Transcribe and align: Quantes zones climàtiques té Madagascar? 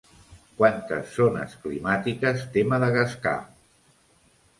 Quantes 0.59 1.11
zones 1.17 1.53
climàtiques 1.65 2.47
té 2.55 2.63
Madagascar? 2.71 3.35